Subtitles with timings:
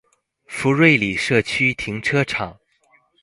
[0.47, 2.57] 福瑞里社區停車場